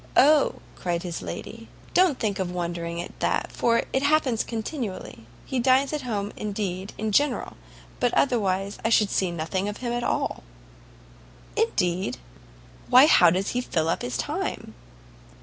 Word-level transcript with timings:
"O!" 0.17 0.55
cried 0.75 1.03
his 1.03 1.21
lady, 1.21 1.67
"don't 1.93 2.17
think 2.17 2.39
of 2.39 2.49
wondering 2.51 2.99
at 2.99 3.19
that, 3.19 3.51
for 3.51 3.83
it 3.93 4.01
happens 4.01 4.43
continually. 4.43 5.27
He 5.45 5.59
dines 5.59 5.93
at 5.93 6.01
home, 6.01 6.31
indeed, 6.35 6.91
in 6.97 7.11
general, 7.11 7.55
but 7.99 8.11
otherwise 8.15 8.79
I 8.83 8.89
should 8.89 9.11
see 9.11 9.29
nothing 9.29 9.69
of 9.69 9.77
him 9.77 9.93
at 9.93 10.03
all." 10.03 10.41
"Indeed? 11.55 12.17
why, 12.89 13.05
how 13.05 13.29
does 13.29 13.49
he 13.49 13.61
fill 13.61 13.89
up 13.89 14.01
his 14.01 14.17
time?" 14.17 14.73